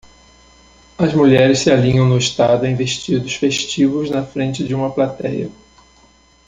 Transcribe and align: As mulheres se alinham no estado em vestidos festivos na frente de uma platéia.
As 0.97 1.13
mulheres 1.13 1.59
se 1.59 1.69
alinham 1.69 2.09
no 2.09 2.17
estado 2.17 2.65
em 2.65 2.73
vestidos 2.75 3.35
festivos 3.35 4.09
na 4.09 4.23
frente 4.25 4.63
de 4.63 4.73
uma 4.73 4.91
platéia. 4.91 5.51